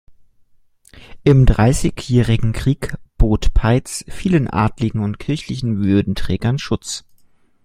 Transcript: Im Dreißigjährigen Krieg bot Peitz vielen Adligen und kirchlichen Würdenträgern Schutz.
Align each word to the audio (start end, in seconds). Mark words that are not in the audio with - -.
Im 1.23 1.45
Dreißigjährigen 1.45 2.53
Krieg 2.53 2.95
bot 3.19 3.53
Peitz 3.53 4.03
vielen 4.07 4.47
Adligen 4.47 5.01
und 5.03 5.19
kirchlichen 5.19 5.83
Würdenträgern 5.83 6.57
Schutz. 6.57 7.05